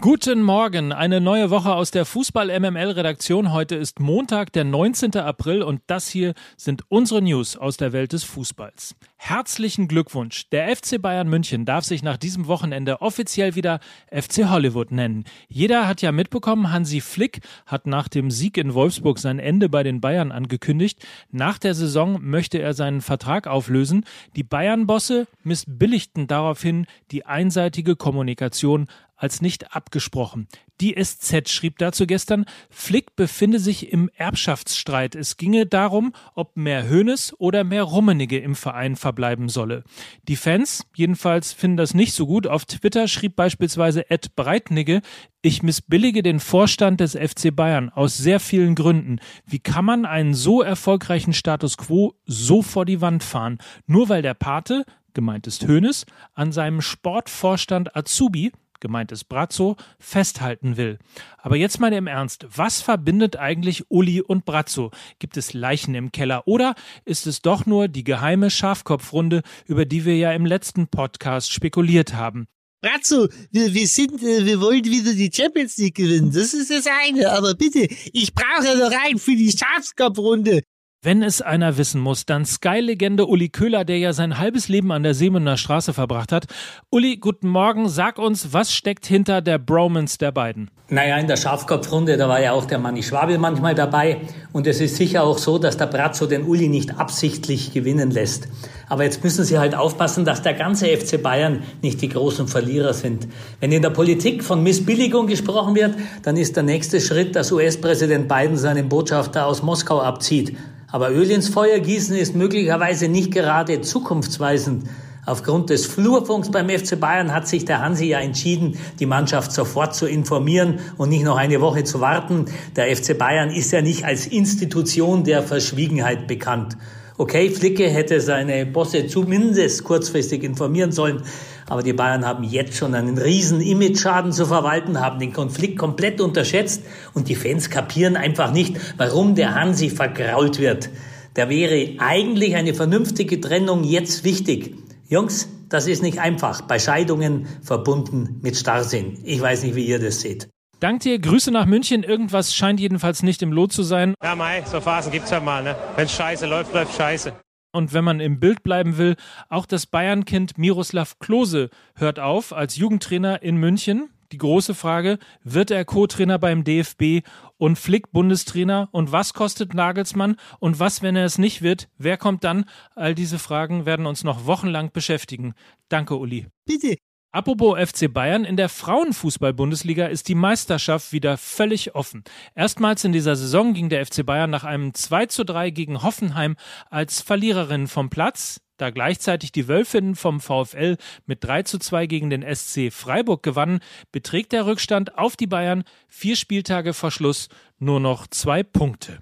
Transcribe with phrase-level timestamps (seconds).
[0.00, 3.52] Guten Morgen, eine neue Woche aus der Fußball MML Redaktion.
[3.52, 5.16] Heute ist Montag, der 19.
[5.16, 8.94] April und das hier sind unsere News aus der Welt des Fußballs.
[9.16, 10.48] Herzlichen Glückwunsch.
[10.50, 13.80] Der FC Bayern München darf sich nach diesem Wochenende offiziell wieder
[14.12, 15.24] FC Hollywood nennen.
[15.48, 19.82] Jeder hat ja mitbekommen, Hansi Flick hat nach dem Sieg in Wolfsburg sein Ende bei
[19.82, 21.04] den Bayern angekündigt.
[21.32, 24.04] Nach der Saison möchte er seinen Vertrag auflösen.
[24.36, 28.86] Die Bayern-Bosse missbilligten daraufhin die einseitige Kommunikation
[29.18, 30.48] als nicht abgesprochen.
[30.80, 35.16] Die SZ schrieb dazu gestern, Flick befinde sich im Erbschaftsstreit.
[35.16, 39.82] Es ginge darum, ob mehr Hönes oder mehr Rummenige im Verein verbleiben solle.
[40.28, 42.46] Die Fans jedenfalls finden das nicht so gut.
[42.46, 45.02] Auf Twitter schrieb beispielsweise Ed Breitnigge,
[45.42, 49.18] ich missbillige den Vorstand des FC Bayern aus sehr vielen Gründen.
[49.46, 53.58] Wie kann man einen so erfolgreichen Status quo so vor die Wand fahren?
[53.86, 60.76] Nur weil der Pate, gemeint ist Hönes, an seinem Sportvorstand Azubi gemeint ist Brazzo, festhalten
[60.76, 60.98] will.
[61.38, 64.90] Aber jetzt mal im Ernst, was verbindet eigentlich Uli und Brazzo?
[65.18, 70.04] Gibt es Leichen im Keller oder ist es doch nur die geheime Schafkopfrunde, über die
[70.04, 72.46] wir ja im letzten Podcast spekuliert haben?
[72.80, 76.30] Brazzo, wir, wir sind, äh, wir wollen wieder die Champions League gewinnen.
[76.32, 77.32] Das ist das eine.
[77.32, 80.62] Aber bitte, ich brauche noch rein für die Schafskopfrunde.
[81.00, 85.04] Wenn es einer wissen muss, dann Sky-Legende Uli Köhler, der ja sein halbes Leben an
[85.04, 86.46] der Seemener Straße verbracht hat.
[86.90, 87.88] Uli, guten Morgen.
[87.88, 90.72] Sag uns, was steckt hinter der Bromance der beiden?
[90.88, 94.22] Naja, in der Schafkopfrunde, da war ja auch der Manni Schwabel manchmal dabei.
[94.52, 98.48] Und es ist sicher auch so, dass der Brazzo den Uli nicht absichtlich gewinnen lässt.
[98.88, 102.92] Aber jetzt müssen Sie halt aufpassen, dass der ganze FC Bayern nicht die großen Verlierer
[102.92, 103.28] sind.
[103.60, 105.94] Wenn in der Politik von Missbilligung gesprochen wird,
[106.24, 110.56] dann ist der nächste Schritt, dass US-Präsident Biden seinen Botschafter aus Moskau abzieht.
[110.90, 114.88] Aber Öl ins Feuer gießen ist möglicherweise nicht gerade zukunftsweisend.
[115.26, 119.94] Aufgrund des Flurfunks beim FC Bayern hat sich der Hansi ja entschieden, die Mannschaft sofort
[119.94, 122.46] zu informieren und nicht noch eine Woche zu warten.
[122.76, 126.78] Der FC Bayern ist ja nicht als Institution der Verschwiegenheit bekannt.
[127.18, 131.22] Okay, Flicke hätte seine Bosse zumindest kurzfristig informieren sollen,
[131.68, 136.20] aber die Bayern haben jetzt schon einen riesen Image-Schaden zu verwalten, haben den Konflikt komplett
[136.20, 136.82] unterschätzt
[137.14, 140.90] und die Fans kapieren einfach nicht, warum der Hansi vergrault wird.
[141.34, 144.74] Da wäre eigentlich eine vernünftige Trennung jetzt wichtig.
[145.08, 146.62] Jungs, das ist nicht einfach.
[146.62, 149.18] Bei Scheidungen verbunden mit Starrsinn.
[149.24, 150.48] Ich weiß nicht, wie ihr das seht.
[150.80, 152.04] Dank dir, Grüße nach München.
[152.04, 154.14] Irgendwas scheint jedenfalls nicht im Lot zu sein.
[154.22, 155.76] Ja, Mai, so Phasen gibt's ja mal, ne?
[155.96, 157.32] Wenn's scheiße läuft, läuft scheiße.
[157.72, 159.16] Und wenn man im Bild bleiben will,
[159.48, 164.10] auch das Bayern-Kind Miroslav Klose hört auf als Jugendtrainer in München.
[164.32, 167.26] Die große Frage, wird er Co-Trainer beim DFB
[167.56, 168.88] und Flick Bundestrainer?
[168.92, 170.36] Und was kostet Nagelsmann?
[170.58, 171.88] Und was, wenn er es nicht wird?
[171.96, 172.66] Wer kommt dann?
[172.94, 175.54] All diese Fragen werden uns noch wochenlang beschäftigen.
[175.88, 176.46] Danke, Uli.
[176.66, 176.96] Bitte.
[177.30, 182.24] Apropos FC Bayern, in der Frauenfußball-Bundesliga ist die Meisterschaft wieder völlig offen.
[182.54, 186.56] Erstmals in dieser Saison ging der FC Bayern nach einem 2 zu 3 gegen Hoffenheim
[186.88, 188.62] als Verliererin vom Platz.
[188.78, 190.96] Da gleichzeitig die Wölfinnen vom VfL
[191.26, 195.84] mit 3 zu 2 gegen den SC Freiburg gewannen, beträgt der Rückstand auf die Bayern
[196.08, 199.18] vier Spieltage vor Schluss nur noch zwei Punkte.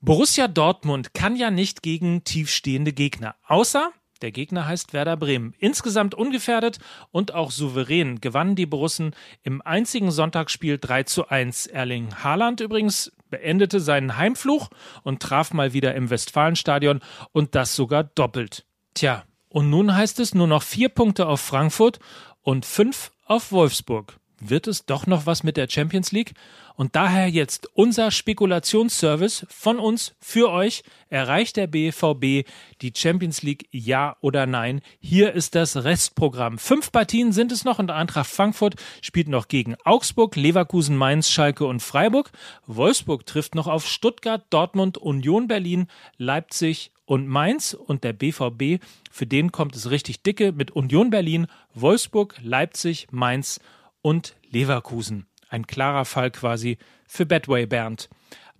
[0.00, 3.92] Borussia Dortmund kann ja nicht gegen tiefstehende Gegner, außer
[4.22, 5.54] der Gegner heißt Werder Bremen.
[5.58, 6.78] Insgesamt ungefährdet
[7.10, 11.66] und auch souverän gewannen die Borussen im einzigen Sonntagsspiel 3 zu 1.
[11.66, 14.70] Erling Haaland übrigens beendete seinen Heimfluch
[15.02, 17.00] und traf mal wieder im Westfalenstadion
[17.32, 18.64] und das sogar doppelt.
[18.94, 21.98] Tja, und nun heißt es nur noch vier Punkte auf Frankfurt
[22.42, 26.34] und fünf auf Wolfsburg wird es doch noch was mit der Champions League?
[26.74, 30.82] Und daher jetzt unser Spekulationsservice von uns für euch.
[31.08, 32.46] Erreicht der BVB
[32.82, 34.82] die Champions League ja oder nein?
[35.00, 36.58] Hier ist das Restprogramm.
[36.58, 41.64] Fünf Partien sind es noch und Eintracht Frankfurt spielt noch gegen Augsburg, Leverkusen, Mainz, Schalke
[41.64, 42.30] und Freiburg.
[42.66, 45.86] Wolfsburg trifft noch auf Stuttgart, Dortmund, Union Berlin,
[46.18, 51.46] Leipzig und Mainz und der BVB, für den kommt es richtig dicke mit Union Berlin,
[51.72, 53.60] Wolfsburg, Leipzig, Mainz
[54.06, 55.26] und Leverkusen.
[55.48, 58.08] Ein klarer Fall quasi für Bedway Bernd.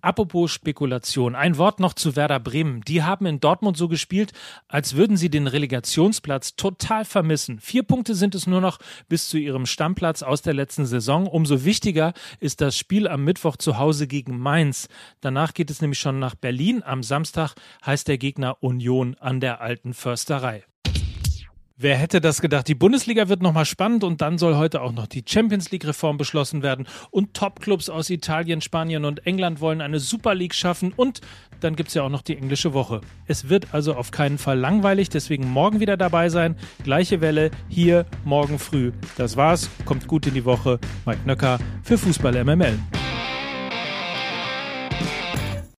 [0.01, 2.81] Apropos Spekulation, ein Wort noch zu Werder Bremen.
[2.81, 4.33] Die haben in Dortmund so gespielt,
[4.67, 7.61] als würden sie den Relegationsplatz total vermissen.
[7.61, 8.77] Vier Punkte sind es nur noch
[9.07, 11.27] bis zu ihrem Stammplatz aus der letzten Saison.
[11.27, 12.11] Umso wichtiger
[12.41, 14.89] ist das Spiel am Mittwoch zu Hause gegen Mainz.
[15.21, 16.83] Danach geht es nämlich schon nach Berlin.
[16.83, 17.55] Am Samstag
[17.85, 20.65] heißt der Gegner Union an der alten Försterei.
[21.79, 22.67] Wer hätte das gedacht?
[22.67, 26.63] Die Bundesliga wird nochmal spannend und dann soll heute auch noch die Champions League-Reform beschlossen
[26.63, 26.87] werden.
[27.11, 30.91] Und Top-Clubs aus Italien, Spanien und England wollen eine Super League schaffen.
[30.95, 31.21] Und
[31.59, 33.01] dann gibt es ja auch noch die englische Woche.
[33.27, 36.55] Es wird also auf keinen Fall langweilig, deswegen morgen wieder dabei sein.
[36.83, 38.91] Gleiche Welle hier morgen früh.
[39.15, 39.69] Das war's.
[39.85, 40.79] Kommt gut in die Woche.
[41.05, 42.79] Mike Nöcker für Fußball MML.